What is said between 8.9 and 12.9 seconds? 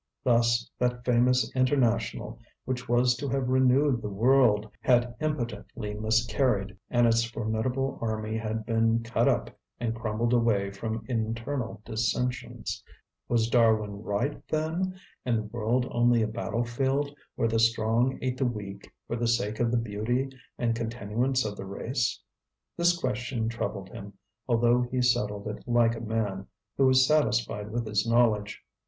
cut up and crumbled away from internal dissensions.